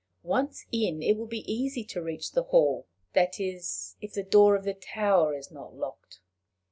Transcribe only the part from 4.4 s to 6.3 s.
of the tower is not locked."